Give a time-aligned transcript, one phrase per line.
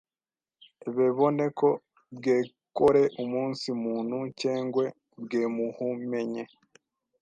[0.95, 1.69] bebone ko
[2.15, 4.83] bwekore umunsi muntu cyengwe
[5.23, 6.43] bwemuhumenye.